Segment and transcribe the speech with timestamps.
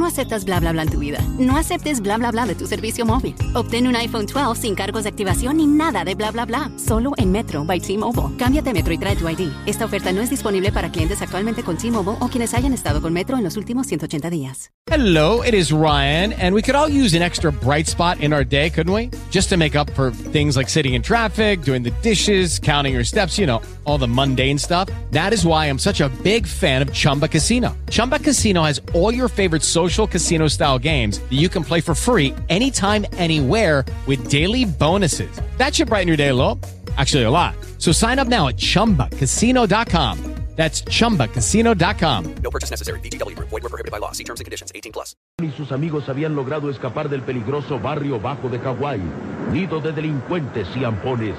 [0.00, 1.22] No aceptas bla bla bla en tu vida.
[1.38, 3.34] No aceptes bla bla bla de tu servicio móvil.
[3.52, 6.70] Obtén un iPhone 12 sin cargos de activación ni nada de bla bla bla.
[6.78, 8.34] Solo en Metro by T-Mobile.
[8.38, 9.52] Cámbiate Metro y trae tu ID.
[9.66, 13.12] Esta oferta no es disponible para clientes actualmente con T-Mobile o quienes hayan estado con
[13.12, 14.70] Metro en los últimos 180 días.
[14.90, 18.42] Hello, it is Ryan, and we could all use an extra bright spot in our
[18.42, 19.10] day, couldn't we?
[19.30, 23.04] Just to make up for things like sitting in traffic, doing the dishes, counting your
[23.04, 24.88] steps, you know, all the mundane stuff.
[25.12, 27.76] That is why I'm such a big fan of Chumba Casino.
[27.90, 31.94] Chumba Casino has all your favorite social casino style games that you can play for
[31.94, 35.30] free anytime, anywhere with daily bonuses.
[35.58, 36.58] That should brighten your day a little.
[36.96, 37.54] Actually, a lot.
[37.78, 40.34] So sign up now at chumbacasino.com.
[40.56, 42.34] That's chumbacasino.com.
[42.42, 43.00] No purchase necessary.
[43.00, 43.48] VGW Group.
[43.48, 44.12] Void were prohibited by law.
[44.12, 44.70] See terms and conditions.
[44.74, 45.14] 18 plus.
[45.42, 49.00] y sus amigos habían logrado escapar del peligroso barrio bajo de Hawái,
[49.52, 51.34] nido de delincuentes y ampones.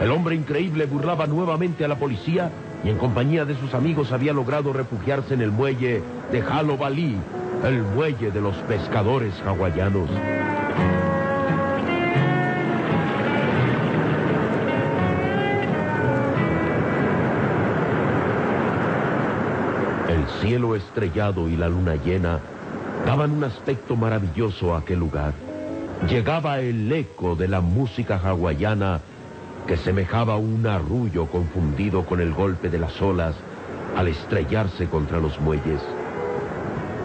[0.00, 2.50] El hombre increíble burlaba nuevamente a la policía
[2.84, 7.16] y en compañía de sus amigos había logrado refugiarse en el muelle de Halo Bali,
[7.64, 10.08] el muelle de los pescadores hawaianos.
[20.08, 22.38] El cielo estrellado y la luna llena
[23.04, 25.32] daban un aspecto maravilloso a aquel lugar.
[26.08, 29.00] Llegaba el eco de la música hawaiana
[29.66, 33.34] que semejaba un arrullo confundido con el golpe de las olas
[33.96, 35.82] al estrellarse contra los muelles.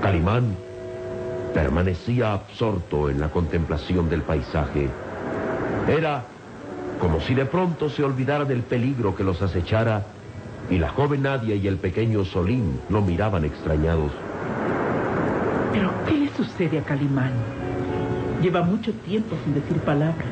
[0.03, 0.57] Calimán
[1.53, 4.89] permanecía absorto en la contemplación del paisaje.
[5.87, 6.25] Era
[6.99, 10.03] como si de pronto se olvidara del peligro que los acechara
[10.69, 14.11] y la joven Nadia y el pequeño Solín lo miraban extrañados.
[15.71, 17.31] ¿Pero qué le sucede a Calimán?
[18.41, 20.25] Lleva mucho tiempo sin decir palabra.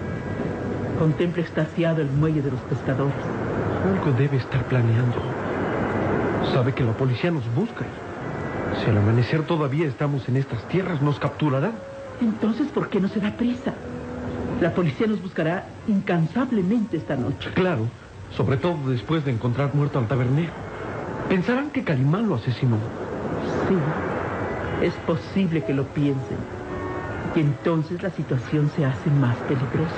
[0.99, 3.15] Contempla extasiado el muelle de los pescadores.
[3.85, 5.15] Algo debe estar planeando.
[6.53, 7.85] Sabe que la policía nos busca.
[8.79, 11.73] Si al amanecer todavía estamos en estas tierras, nos capturarán.
[12.21, 13.73] Entonces, ¿por qué no se da prisa?
[14.61, 17.49] La policía nos buscará incansablemente esta noche.
[17.53, 17.87] Claro,
[18.35, 20.51] sobre todo después de encontrar muerto al tabernero.
[21.29, 22.77] Pensarán que Calimán lo asesinó.
[23.67, 23.75] Sí,
[24.85, 26.37] es posible que lo piensen.
[27.35, 29.95] Y entonces la situación se hace más peligrosa.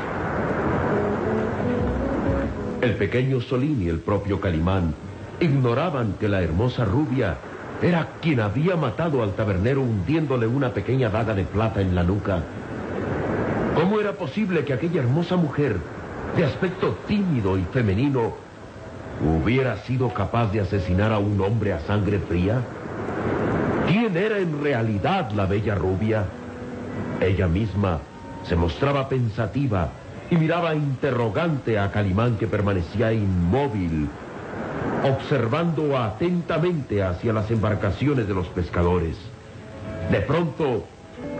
[2.82, 4.94] El pequeño Solín y el propio Calimán
[5.40, 7.38] ignoraban que la hermosa rubia
[7.84, 12.42] era quien había matado al tabernero hundiéndole una pequeña daga de plata en la nuca.
[13.76, 15.76] ¿Cómo era posible que aquella hermosa mujer,
[16.38, 18.34] de aspecto tímido y femenino,
[19.22, 22.62] hubiera sido capaz de asesinar a un hombre a sangre fría?
[23.88, 26.24] ¿Quién era en realidad la bella rubia?
[27.20, 28.00] Ella misma
[28.48, 29.90] se mostraba pensativa
[30.32, 34.08] y miraba interrogante a Calimán que permanecía inmóvil,
[35.04, 39.18] observando atentamente hacia las embarcaciones de los pescadores.
[40.10, 40.86] De pronto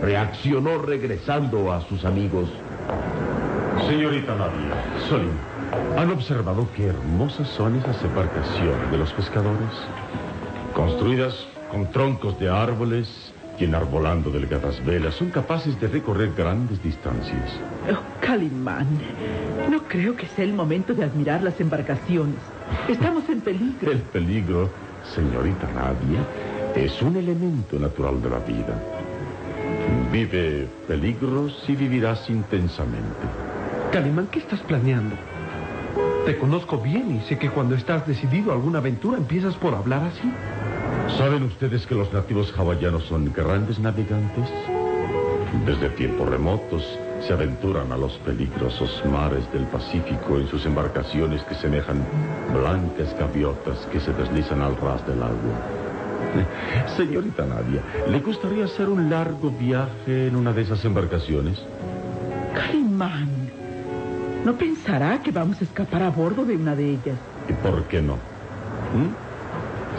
[0.02, 2.48] reaccionó regresando a sus amigos.
[3.88, 5.32] Señorita Nadia, Solín,
[5.96, 9.70] ¿han observado qué hermosas son esas embarcaciones de los pescadores?
[10.74, 17.58] Construidas con troncos de árboles y enarbolando delgadas velas, son capaces de recorrer grandes distancias.
[17.90, 18.88] Oh, Calimán,
[19.70, 22.36] no creo que sea el momento de admirar las embarcaciones.
[22.88, 23.92] Estamos en peligro.
[23.92, 24.70] El peligro,
[25.14, 26.20] señorita Nadia,
[26.74, 28.74] es un elemento natural de la vida.
[30.10, 33.26] Vive peligros y vivirás intensamente.
[33.92, 35.14] Calimán, ¿qué estás planeando?
[36.26, 40.04] Te conozco bien y sé que cuando estás decidido a alguna aventura empiezas por hablar
[40.04, 40.32] así.
[41.08, 44.48] ¿Saben ustedes que los nativos hawaianos son grandes navegantes?
[45.64, 46.82] Desde tiempos remotos
[47.20, 52.04] se aventuran a los peligrosos mares del Pacífico en sus embarcaciones que semejan
[52.52, 55.84] blancas gaviotas que se deslizan al ras del agua.
[56.96, 61.62] Señorita Nadia, ¿le gustaría hacer un largo viaje en una de esas embarcaciones?
[62.54, 63.28] Calimán,
[64.44, 67.18] ¿no pensará que vamos a escapar a bordo de una de ellas?
[67.48, 68.14] ¿Y por qué no?
[68.14, 69.23] ¿Mm?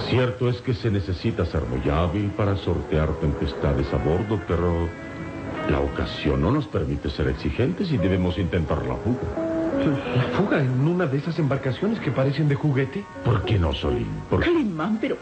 [0.10, 4.88] Cierto es que se necesita ser muy hábil para sortear tempestades a bordo, pero
[5.70, 9.56] la ocasión no nos permite ser exigentes y debemos intentar la fuga.
[10.16, 13.04] ¿La fuga en una de esas embarcaciones que parecen de juguete?
[13.24, 14.08] ¿Por qué no, Solín?
[14.30, 14.42] ¿Por?
[14.42, 15.18] Calimán, pero,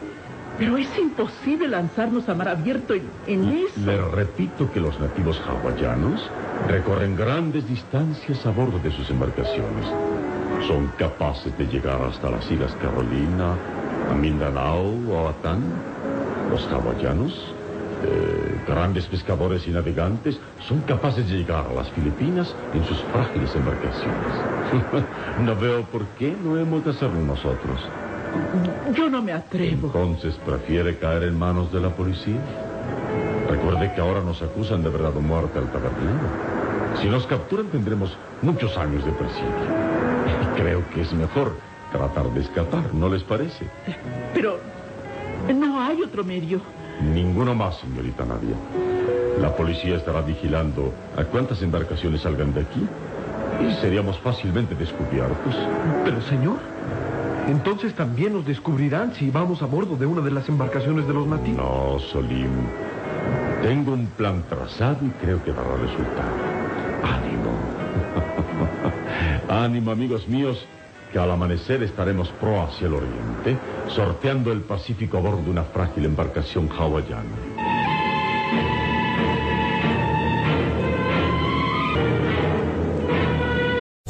[0.60, 3.80] pero es imposible lanzarnos a mar abierto en, en eso.
[3.86, 6.30] Le repito que los nativos hawaianos
[6.68, 9.88] recorren grandes distancias a bordo de sus embarcaciones.
[10.68, 13.56] Son capaces de llegar hasta las Islas Carolina,
[14.10, 15.62] a Mindanao o a Atán.
[16.52, 17.54] Los hawaianos
[18.06, 23.56] eh, grandes pescadores y navegantes son capaces de llegar a las Filipinas en sus frágiles
[23.56, 25.06] embarcaciones.
[25.46, 27.80] no veo por qué no hemos de hacerlo nosotros.
[28.94, 29.88] Yo no me atrevo.
[29.88, 32.42] Entonces, ¿prefiere caer en manos de la policía?
[33.50, 36.28] Recuerde que ahora nos acusan de verdad o muerte al tabernero.
[37.02, 39.48] Si nos capturan tendremos muchos años de presidio.
[40.42, 41.56] Y creo que es mejor
[41.94, 43.66] tratar de escapar, ¿no les parece?
[44.34, 44.60] Pero
[45.56, 46.60] no hay otro medio.
[47.14, 48.56] Ninguno más, señorita Nadia.
[49.40, 52.86] La policía estará vigilando a cuántas embarcaciones salgan de aquí
[53.62, 55.56] y seríamos fácilmente descubiertos.
[56.04, 56.58] Pero, señor,
[57.48, 61.28] entonces también nos descubrirán si vamos a bordo de una de las embarcaciones de los
[61.28, 61.58] nativos.
[61.58, 62.52] No, Solim.
[63.62, 66.32] Tengo un plan trazado y creo que dará resultado.
[67.04, 67.52] Ánimo.
[69.50, 70.66] Ánimo, amigos míos,
[71.14, 73.56] que al amanecer estaremos pro hacia el oriente,
[73.88, 77.30] sorteando el Pacífico a bordo de una frágil embarcación hawaiana.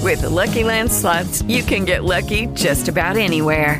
[0.02, 3.80] With the Lucky Land slots, you can get lucky just about anywhere.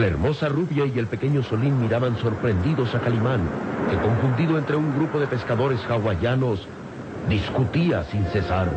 [0.00, 3.42] La hermosa rubia y el pequeño Solín miraban sorprendidos a Calimán,
[3.90, 6.66] que confundido entre un grupo de pescadores hawaianos,
[7.28, 8.70] discutía sin cesar.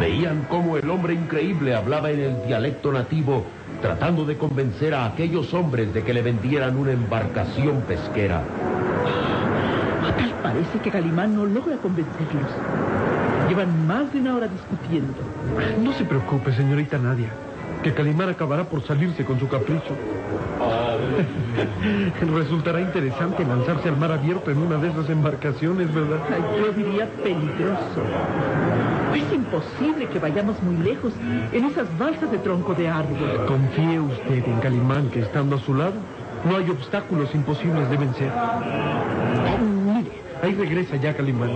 [0.00, 3.44] Veían cómo el hombre increíble hablaba en el dialecto nativo,
[3.80, 8.42] tratando de convencer a aquellos hombres de que le vendieran una embarcación pesquera.
[10.16, 12.50] Tal parece que Calimán no logra convencerlos.
[13.48, 15.14] Llevan más de una hora discutiendo.
[15.82, 17.28] No se preocupe, señorita Nadia,
[17.82, 19.94] que Calimán acabará por salirse con su capricho.
[22.34, 26.18] Resultará interesante lanzarse al mar abierto en una de esas embarcaciones, ¿verdad?
[26.32, 28.02] Ay, yo diría peligroso.
[29.14, 31.12] Es imposible que vayamos muy lejos
[31.52, 33.46] en esas balsas de tronco de árbol.
[33.46, 35.94] Confíe usted en Calimán, que estando a su lado,
[36.44, 38.32] no hay obstáculos imposibles de vencer.
[39.86, 40.10] Mire,
[40.42, 41.50] ahí regresa ya Calimán.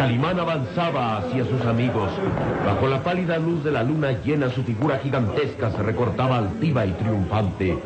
[0.00, 2.08] Calimán avanzaba hacia sus amigos.
[2.64, 6.92] Bajo la pálida luz de la luna llena, su figura gigantesca se recortaba altiva y
[6.92, 7.76] triunfante.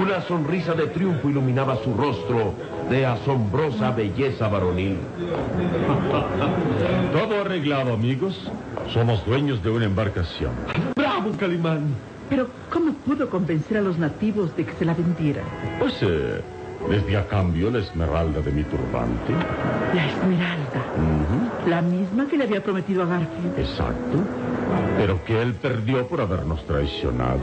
[0.00, 2.54] Una sonrisa de triunfo iluminaba su rostro
[2.88, 4.96] de asombrosa belleza varonil.
[7.12, 8.50] Todo arreglado, amigos.
[8.90, 10.52] Somos dueños de una embarcación.
[10.96, 11.96] ¡Bravo, Calimán!
[12.30, 15.44] Pero, ¿cómo pudo convencer a los nativos de que se la vendieran?
[15.80, 16.40] Pues eh,
[16.88, 19.32] les di a cambio la esmeralda de mi turbante.
[19.94, 20.80] La esmeralda.
[20.96, 23.58] Ujú, La misma que le había prometido a Garfield.
[23.58, 24.18] Exacto.
[24.96, 27.40] Pero que él perdió por habernos traicionado.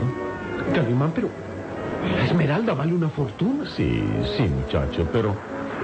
[0.74, 1.28] Calimán, pero
[2.16, 3.64] la esmeralda vale una fortuna.
[3.76, 4.02] Sí,
[4.36, 5.34] sí, muchacho, pero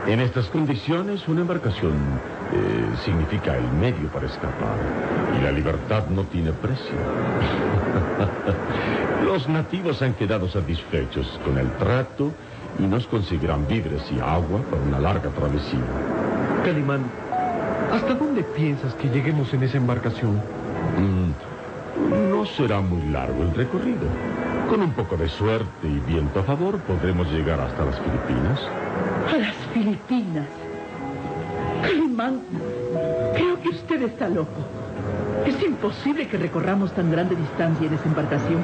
[0.07, 1.93] en estas condiciones una embarcación
[2.53, 4.77] eh, significa el medio para escapar.
[5.39, 6.95] Y la libertad no tiene precio.
[9.25, 12.33] Los nativos han quedado satisfechos con el trato
[12.79, 15.81] y nos conseguirán víveres y agua para una larga travesía.
[16.65, 17.03] Calimán,
[17.93, 20.41] ¿hasta dónde piensas que lleguemos en esa embarcación?
[20.99, 24.09] Mm, no será muy largo el recorrido.
[24.69, 28.61] Con un poco de suerte y viento a favor podremos llegar hasta las Filipinas.
[29.33, 30.47] A las Filipinas.
[31.83, 32.41] Calimán,
[33.35, 34.65] creo que usted está loco.
[35.47, 38.63] Es imposible que recorramos tan grande distancia en esa embarcación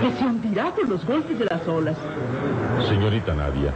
[0.00, 1.96] que, se hundirá con los golpes de las olas.
[2.88, 3.72] Señorita Nadia,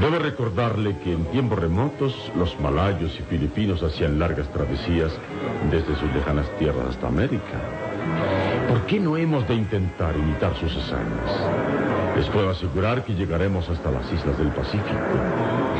[0.00, 5.12] debo recordarle que en tiempos remotos los malayos y filipinos hacían largas travesías
[5.70, 7.60] desde sus lejanas tierras hasta América.
[8.68, 12.16] ¿Por qué no hemos de intentar imitar sus hazañas?
[12.16, 14.84] Les puedo asegurar que llegaremos hasta las islas del Pacífico.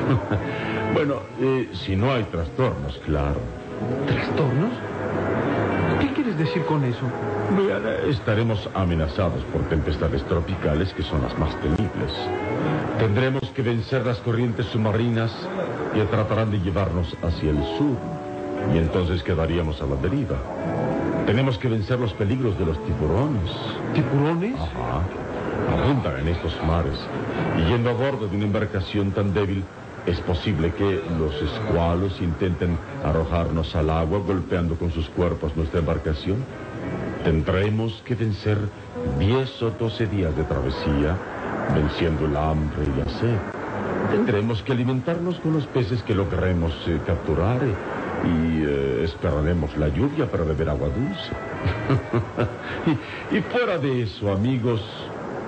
[0.95, 3.41] bueno, eh, si no hay trastornos, claro.
[4.07, 4.73] ¿Trastornos?
[6.37, 8.11] ¿Qué quieres decir con eso?
[8.11, 12.13] Estaremos amenazados por tempestades tropicales que son las más temibles.
[12.99, 15.33] Tendremos que vencer las corrientes submarinas
[15.95, 17.97] que tratarán de llevarnos hacia el sur.
[18.75, 20.37] Y entonces quedaríamos a la deriva.
[21.25, 23.51] Tenemos que vencer los peligros de los tiburones.
[23.95, 24.57] ¿Tiburones?
[24.57, 25.05] Ajá.
[25.73, 26.99] Abundan en estos mares.
[27.59, 29.65] Y yendo a bordo de una embarcación tan débil,
[30.07, 36.45] es posible que los escualos intenten arrojarnos al agua golpeando con sus cuerpos nuestra embarcación.
[37.25, 38.57] Tendremos que vencer
[39.19, 41.17] 10 o 12 días de travesía,
[41.75, 43.37] venciendo el hambre y la sed.
[44.13, 47.75] Tendremos que alimentarnos con los peces que logremos eh, capturar eh,
[48.25, 51.33] y eh, esperaremos la lluvia para beber agua dulce.
[53.33, 54.81] y, y fuera de eso, amigos,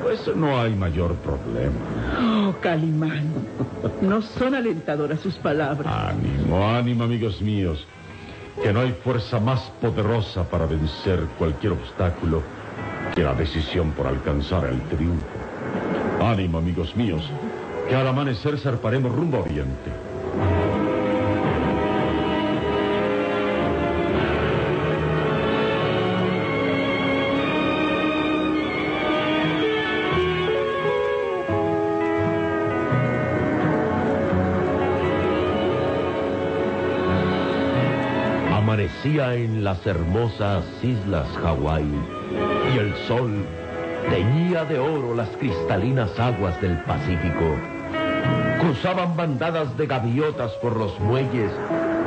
[0.02, 2.37] pues no hay mayor problema.
[2.60, 3.32] Calimán,
[4.00, 5.92] no son alentadoras sus palabras.
[5.92, 7.86] Ánimo, ánimo, amigos míos.
[8.62, 12.42] Que no hay fuerza más poderosa para vencer cualquier obstáculo
[13.14, 15.26] que la decisión por alcanzar el triunfo.
[16.20, 17.22] Ánimo, amigos míos,
[17.88, 19.90] que al amanecer zarparemos rumbo a Oriente.
[38.68, 41.90] Amanecía en las hermosas islas Hawái
[42.74, 43.32] y el sol
[44.10, 47.56] teñía de oro las cristalinas aguas del Pacífico.
[48.60, 51.50] Cruzaban bandadas de gaviotas por los muelles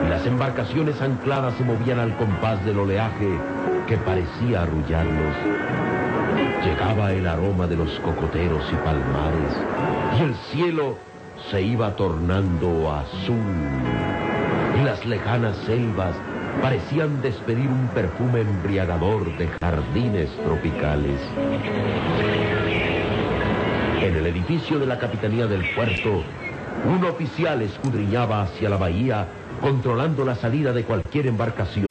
[0.06, 3.40] y las embarcaciones ancladas se movían al compás del oleaje
[3.88, 5.36] que parecía arrullarlos.
[6.64, 9.58] Llegaba el aroma de los cocoteros y palmares
[10.20, 10.96] y el cielo
[11.50, 13.42] se iba tornando azul
[14.80, 16.16] y las lejanas selvas
[16.62, 21.20] parecían despedir un perfume embriagador de jardines tropicales.
[24.02, 26.24] En el edificio de la Capitanía del Puerto,
[26.86, 29.28] un oficial escudriñaba hacia la bahía,
[29.62, 31.91] controlando la salida de cualquier embarcación.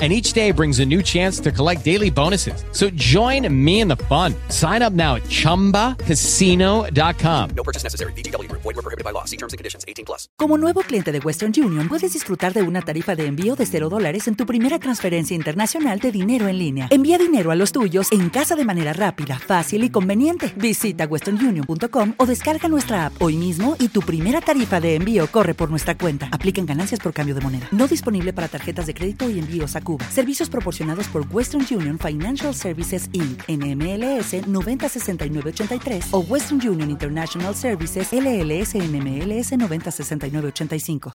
[0.00, 2.64] and each day brings a new chance to collect daily bonuses.
[2.72, 4.34] So join me in the fun.
[4.48, 7.50] Sign up now at ChumbaCasino.com.
[7.54, 8.14] No purchase necessary.
[8.14, 8.62] VGW Group.
[8.62, 9.26] Void were prohibited by law.
[9.26, 9.84] See terms and conditions.
[9.86, 10.30] 18 plus.
[10.38, 13.90] Como nuevo cliente de Western Union, puedes disfrutar de una tarifa de envío de 0
[13.90, 16.88] dólares en tu primera transferencia internacional de dinero en línea.
[16.90, 20.50] Envía dinero a los tuyos en casa de manera rápida, fácil y conveniente.
[20.56, 25.52] Visita westernunion.com o descarga nuestra app hoy mismo y tu primera tarifa de envío corre
[25.54, 26.28] por nuestra cuenta.
[26.32, 27.68] Aplican ganancias por cambio de moneda.
[27.70, 32.54] No disponible para tarjetas de crédito y envíos a Servicios proporcionados por Western Union Financial
[32.54, 33.42] Services Inc.
[33.48, 41.14] NMLS 906983 o Western Union International Services LLS NMLS 906985.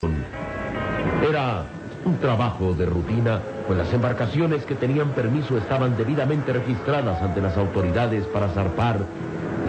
[1.28, 1.64] Era
[2.04, 7.56] un trabajo de rutina, pues las embarcaciones que tenían permiso estaban debidamente registradas ante las
[7.56, 8.98] autoridades para zarpar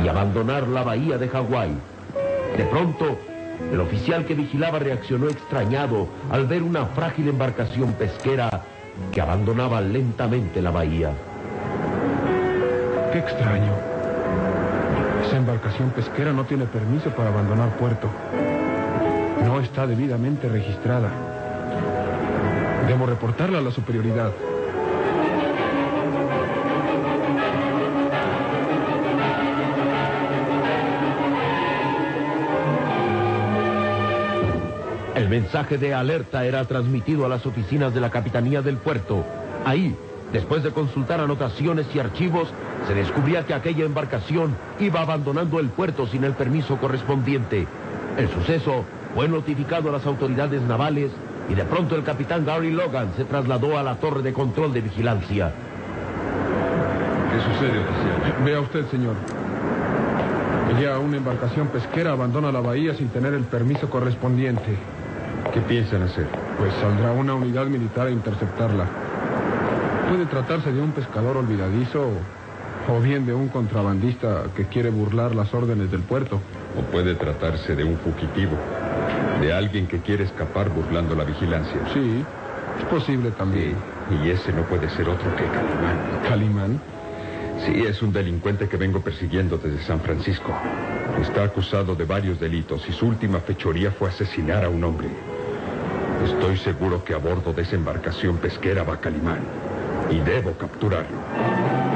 [0.03, 1.71] y abandonar la bahía de Hawái.
[2.57, 3.17] De pronto,
[3.71, 8.63] el oficial que vigilaba reaccionó extrañado al ver una frágil embarcación pesquera
[9.11, 11.11] que abandonaba lentamente la bahía.
[13.11, 13.71] Qué extraño.
[15.25, 18.09] Esa embarcación pesquera no tiene permiso para abandonar puerto.
[19.45, 21.09] No está debidamente registrada.
[22.87, 24.31] Debo reportarla a la superioridad.
[35.35, 39.25] Mensaje de alerta era transmitido a las oficinas de la Capitanía del Puerto.
[39.65, 39.93] Ahí,
[40.31, 42.47] después de consultar anotaciones y archivos,
[42.87, 47.67] se descubría que aquella embarcación iba abandonando el puerto sin el permiso correspondiente.
[48.17, 51.11] El suceso fue notificado a las autoridades navales
[51.49, 54.79] y de pronto el capitán Gary Logan se trasladó a la torre de control de
[54.79, 55.51] vigilancia.
[57.31, 58.45] ¿Qué sucede, oficial?
[58.45, 59.15] Vea usted, señor.
[60.81, 64.77] Ya una embarcación pesquera abandona la bahía sin tener el permiso correspondiente.
[65.55, 66.27] ¿Qué piensan hacer?
[66.59, 68.87] Pues saldrá una unidad militar a interceptarla.
[70.09, 72.09] Puede tratarse de un pescador olvidadizo
[72.89, 76.41] o bien de un contrabandista que quiere burlar las órdenes del puerto.
[76.77, 78.57] O puede tratarse de un fugitivo,
[79.39, 81.79] de alguien que quiere escapar burlando la vigilancia.
[81.93, 82.25] Sí,
[82.77, 83.75] es posible también.
[84.11, 85.97] Y ese no puede ser otro que Calimán.
[86.27, 86.81] ¿Calimán?
[87.65, 90.53] Sí, es un delincuente que vengo persiguiendo desde San Francisco.
[91.21, 95.07] Está acusado de varios delitos y su última fechoría fue asesinar a un hombre.
[96.25, 99.41] Estoy seguro que a bordo de esa embarcación pesquera va Calimán
[100.09, 101.94] y debo capturarlo.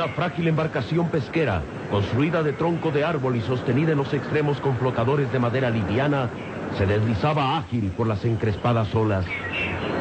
[0.00, 4.78] Una frágil embarcación pesquera, construida de tronco de árbol y sostenida en los extremos con
[4.78, 6.30] flotadores de madera liviana,
[6.78, 9.26] se deslizaba ágil por las encrespadas olas.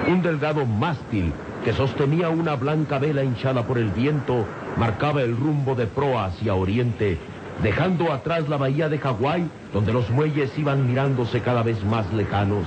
[0.08, 1.34] Un delgado mástil
[1.66, 4.46] que sostenía una blanca vela hinchada por el viento
[4.78, 7.18] marcaba el rumbo de proa hacia oriente,
[7.62, 12.66] dejando atrás la bahía de Hawái, donde los muelles iban mirándose cada vez más lejanos.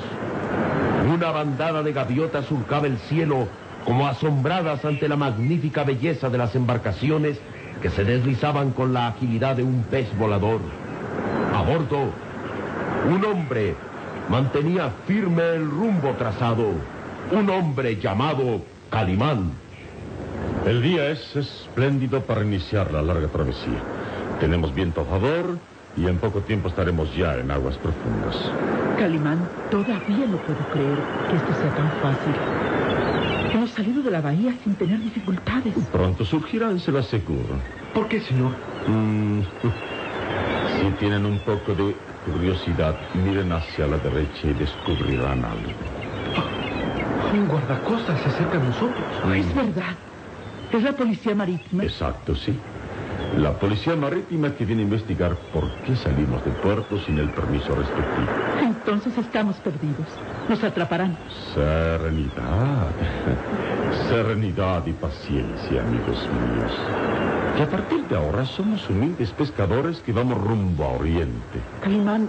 [1.10, 3.48] Una bandada de gaviotas surcaba el cielo
[3.84, 7.38] como asombradas ante la magnífica belleza de las embarcaciones
[7.80, 10.60] que se deslizaban con la agilidad de un pez volador.
[11.54, 12.10] A bordo,
[13.10, 13.74] un hombre
[14.28, 16.68] mantenía firme el rumbo trazado,
[17.30, 19.50] un hombre llamado Calimán.
[20.66, 23.80] El día es espléndido para iniciar la larga travesía.
[24.38, 25.58] Tenemos viento a favor
[25.96, 28.36] y en poco tiempo estaremos ya en aguas profundas.
[28.98, 30.98] Calimán, todavía no puedo creer
[31.28, 32.71] que esto sea tan fácil.
[33.74, 35.74] Salido de la bahía sin tener dificultades.
[35.90, 37.58] Pronto surgirán, se lo aseguro.
[37.94, 38.52] ¿Por qué, señor?
[38.86, 39.40] Mm,
[40.78, 45.72] si tienen un poco de curiosidad, miren hacia la derecha y descubrirán algo.
[47.32, 49.06] Un guardacostas se acerca a nosotros.
[49.34, 49.96] Es verdad.
[50.70, 51.84] Es la policía marítima.
[51.84, 52.54] Exacto, sí.
[53.38, 57.74] La policía marítima que viene a investigar por qué salimos del puerto sin el permiso
[57.74, 58.28] respectivo.
[58.62, 60.06] Entonces estamos perdidos.
[60.48, 61.16] Nos atraparán.
[61.54, 62.90] Serenidad.
[64.08, 66.72] Serenidad y paciencia, amigos míos.
[67.56, 71.60] Que a partir de ahora somos humildes pescadores que vamos rumbo a Oriente.
[71.82, 72.28] Calimán.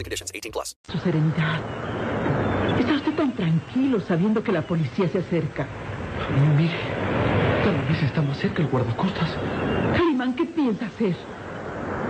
[0.01, 0.31] and conditions.
[0.33, 0.75] 18 plus.
[0.91, 1.61] Su serenidad.
[2.79, 5.67] Está usted tan tranquilo sabiendo que la policía se acerca.
[6.57, 6.73] Mire,
[7.63, 9.29] cada vez está más cerca el guardacostas.
[9.95, 11.15] Calimán, ¿qué piensa hacer?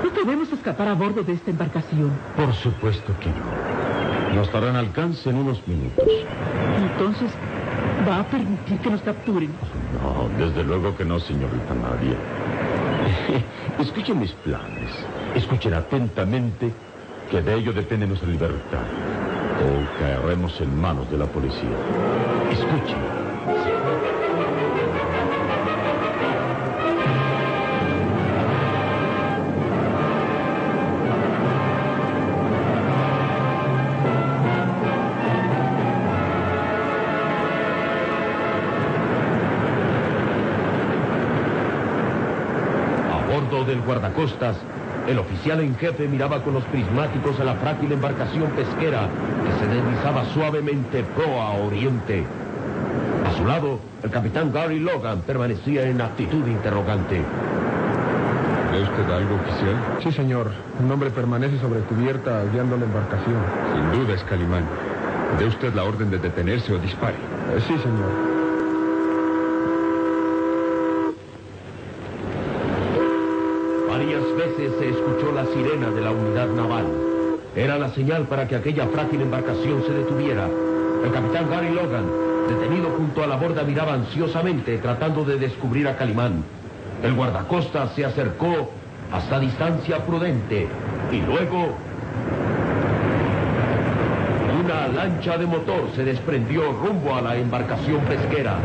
[0.04, 2.12] No podemos escapar a bordo de esta embarcación.
[2.36, 4.36] Por supuesto que no.
[4.36, 6.08] Nos darán alcance en unos minutos.
[6.78, 7.32] Entonces,
[8.08, 9.52] ¿va a permitir que nos capturen?
[10.02, 12.16] No, desde luego que no, señorita Nadia.
[13.80, 14.92] Escuchen mis planes.
[15.36, 16.72] Escuchen atentamente
[17.32, 18.84] que de ello depende nuestra libertad.
[19.64, 21.70] O caeremos en manos de la policía.
[22.52, 23.22] Escuchen.
[43.68, 44.56] Del guardacostas,
[45.08, 49.08] el oficial en jefe miraba con los prismáticos a la frágil embarcación pesquera
[49.44, 52.24] que se deslizaba suavemente proa a oriente.
[53.26, 57.22] A su lado, el capitán Gary Logan permanecía en actitud interrogante.
[58.72, 59.76] ¿Ve usted algo, oficial?
[60.02, 60.52] Sí, señor.
[60.80, 63.42] Un hombre permanece sobre cubierta guiando la embarcación.
[63.74, 64.64] Sin duda es Calimán.
[65.38, 67.16] ¿De usted la orden de detenerse o dispare?
[67.16, 68.42] Eh, sí, señor.
[73.90, 76.86] Varias veces se escuchó la sirena de la unidad naval.
[77.56, 80.48] Era la señal para que aquella frágil embarcación se detuviera.
[81.04, 82.06] El capitán Gary Logan
[82.48, 86.44] Detenido junto a la borda miraba ansiosamente tratando de descubrir a Calimán.
[87.04, 88.70] El guardacosta se acercó
[89.12, 90.68] hasta distancia prudente
[91.12, 91.76] y luego
[94.64, 98.58] una lancha de motor se desprendió rumbo a la embarcación pesquera.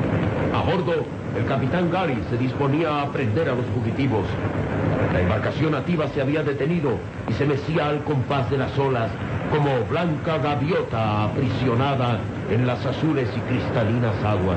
[0.57, 1.05] A bordo,
[1.37, 4.25] el capitán Gary se disponía a prender a los fugitivos.
[5.13, 6.93] La embarcación nativa se había detenido
[7.29, 9.11] y se mecía al compás de las olas
[9.51, 14.57] como blanca gaviota aprisionada en las azules y cristalinas aguas.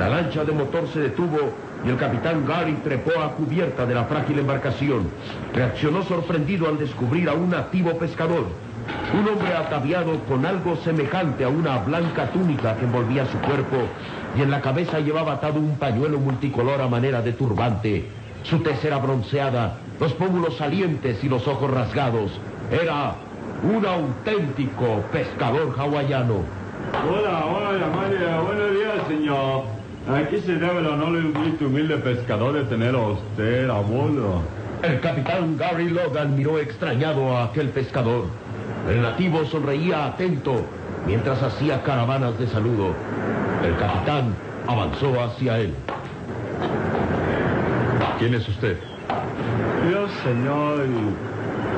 [0.00, 1.52] La lancha de motor se detuvo
[1.86, 5.08] y el capitán Gary trepó a cubierta de la frágil embarcación.
[5.54, 8.46] Reaccionó sorprendido al descubrir a un nativo pescador,
[9.14, 13.76] un hombre ataviado con algo semejante a una blanca túnica que envolvía su cuerpo
[14.36, 18.06] y en la cabeza llevaba atado un pañuelo multicolor a manera de turbante.
[18.42, 22.32] Su tez era bronceada, los pómulos salientes y los ojos rasgados.
[22.70, 23.14] Era
[23.62, 26.42] un auténtico pescador hawaiano.
[27.08, 28.40] Hola, hola, Amalia.
[28.40, 29.62] Buenos días, señor.
[30.08, 34.42] Aquí se debe el honor de un humilde pescador de tener a usted a bordo.
[34.82, 38.26] El capitán Gary Logan miró extrañado a aquel pescador.
[38.88, 40.64] El nativo sonreía atento
[41.06, 42.94] mientras hacía caravanas de saludo.
[43.62, 44.34] El capitán
[44.66, 45.74] avanzó hacia él.
[48.18, 48.78] ¿Quién es usted?
[49.90, 50.86] Yo, señor,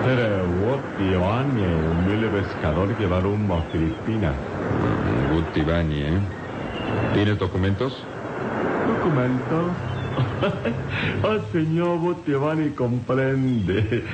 [0.05, 4.35] Terewot Ivani, humilde pescador que va rumbo a Filipinas.
[5.33, 6.19] Gutibani, ¿eh?
[7.15, 8.03] ¿Tienes documentos?
[8.87, 10.00] ¿Documentos?
[11.23, 14.05] Oh, señor Butibani comprende.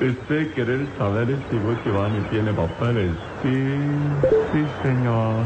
[0.00, 3.12] Usted querer saber si Butibani tiene papeles.
[3.42, 3.74] Sí,
[4.52, 5.44] sí, señor.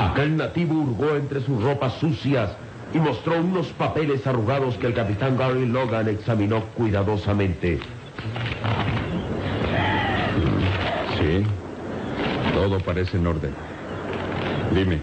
[0.00, 2.50] Aquel nativo hurgó entre sus ropas sucias
[2.94, 7.78] y mostró unos papeles arrugados que el capitán Gary Logan examinó cuidadosamente.
[11.18, 11.44] Sí.
[12.54, 13.54] Todo parece en orden.
[14.74, 15.00] Dime,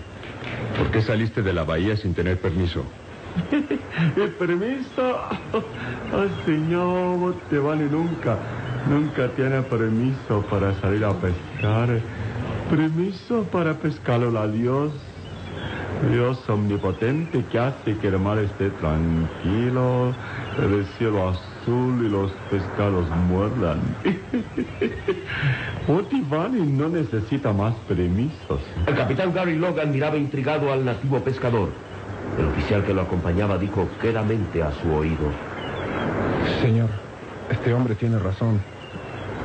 [0.78, 2.84] ¿por qué saliste de la bahía sin tener permiso?
[4.39, 5.17] Permiso.
[5.54, 8.38] Oh, señor Butibani nunca,
[8.89, 12.00] nunca tiene permiso para salir a pescar.
[12.69, 14.91] Permiso para pescar a Dios.
[16.12, 20.13] Dios omnipotente que hace que el mar esté tranquilo,
[20.62, 23.80] el cielo azul y los pescados muerdan.
[25.88, 28.60] Otivani no necesita más permisos.
[28.86, 31.69] El capitán Gary Logan miraba intrigado al nativo pescador.
[32.38, 35.30] El oficial que lo acompañaba dijo quedamente a su oído.
[36.62, 36.90] Señor,
[37.50, 38.60] este hombre tiene razón.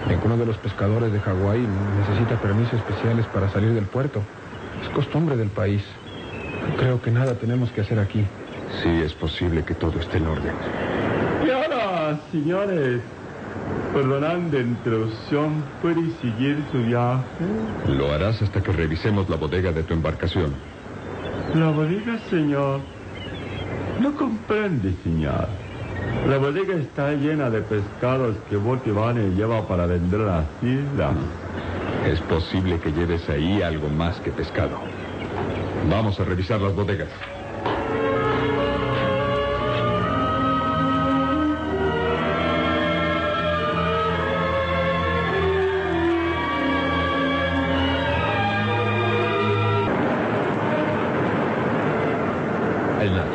[0.08, 1.66] Ninguno de los pescadores de Hawái
[2.00, 4.22] necesita permisos especiales para salir del puerto.
[4.82, 5.82] Es costumbre del país.
[6.78, 8.24] Creo que nada tenemos que hacer aquí.
[8.82, 10.54] Sí, es posible que todo esté en orden.
[11.46, 13.00] Y ahora, señores,
[13.92, 17.24] perdonando la introducción, ¿puede seguir su viaje?
[17.86, 20.54] Lo harás hasta que revisemos la bodega de tu embarcación.
[21.54, 22.80] La bodega, señor.
[24.00, 25.48] No comprende, señor.
[26.28, 31.16] La bodega está llena de pescados que Botivane lleva para vender a las islas.
[32.06, 34.78] Es posible que lleves ahí algo más que pescado.
[35.90, 37.08] Vamos a revisar las bodegas.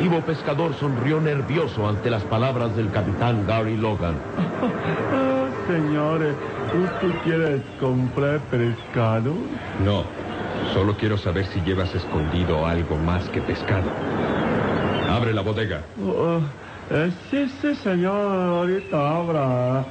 [0.04, 4.16] El nativo pescador sonrió nervioso ante las palabras del capitán Gary Logan.
[5.10, 6.34] Ah, señores,
[6.78, 9.32] ¿usted quiere comprar pescado?
[9.82, 10.04] No,
[10.74, 13.90] solo quiero saber si llevas escondido algo más que pescado.
[15.08, 15.80] Abre la bodega.
[16.06, 16.40] Oh,
[16.90, 19.86] eh, sí, sí, señor, ahorita abra.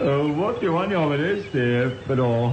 [0.00, 2.52] Uh, Botivani obedece, pero...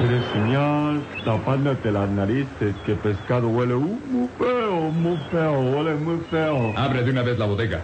[0.00, 0.91] Pero, señor,
[1.24, 6.72] tapándote las narices, que pescado huele uh, muy feo, muy feo, huele muy feo.
[6.76, 7.82] Abre de una vez la bodega.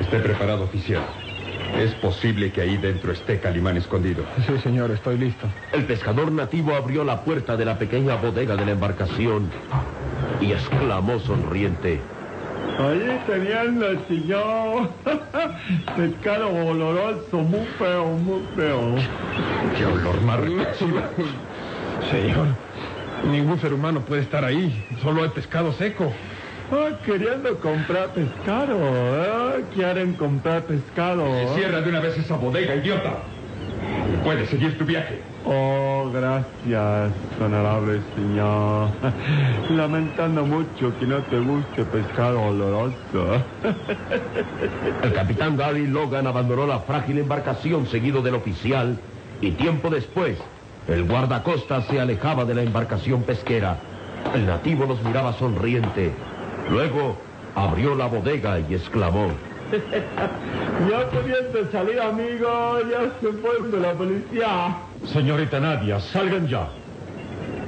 [0.00, 1.02] Esté preparado, oficial.
[1.78, 4.24] Es posible que ahí dentro esté Calimán escondido.
[4.46, 5.46] Sí, señor, estoy listo.
[5.72, 9.50] El pescador nativo abrió la puerta de la pequeña bodega de la embarcación
[10.40, 12.00] y exclamó sonriente.
[12.78, 14.90] Ahí teniendo el señor.
[15.96, 18.94] Pescado oloroso, muy feo, muy feo.
[19.76, 20.40] ¡Qué olor más
[22.14, 22.46] Señor,
[23.28, 24.86] ningún ser humano puede estar ahí.
[25.02, 26.12] Solo hay pescado seco.
[26.70, 28.78] Ah, queriendo comprar pescado.
[28.80, 31.24] Ah, quieren comprar pescado.
[31.56, 33.14] Cierra de una vez esa bodega, idiota.
[34.22, 35.22] Puedes seguir tu viaje.
[35.44, 37.12] Oh, gracias,
[37.44, 38.90] honorable señor.
[39.70, 43.42] Lamentando mucho que no te guste pescado oloroso.
[45.02, 49.00] El capitán Gary Logan abandonó la frágil embarcación seguido del oficial
[49.40, 50.38] y tiempo después
[50.88, 53.78] El guardacostas se alejaba de la embarcación pesquera.
[54.34, 56.12] El nativo los miraba sonriente.
[56.70, 57.16] Luego
[57.54, 59.28] abrió la bodega y exclamó.
[60.88, 64.76] Ya pudiendo salir, amigo, ya se fue la policía.
[65.06, 66.68] Señorita Nadia, salgan ya.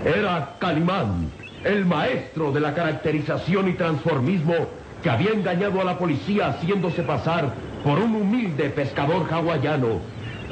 [0.05, 1.31] Era Calimán,
[1.65, 4.55] el maestro de la caracterización y transformismo
[5.03, 7.53] que había engañado a la policía haciéndose pasar
[7.83, 10.01] por un humilde pescador hawaiano.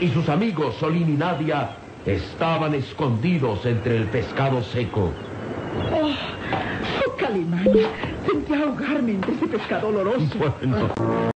[0.00, 1.70] Y sus amigos Solín y Nadia
[2.06, 5.10] estaban escondidos entre el pescado seco.
[5.92, 6.10] Oh,
[7.06, 7.68] oh Calimán,
[8.26, 10.26] sentí ahogarme entre ese pescado oloroso.
[10.38, 11.33] Bueno,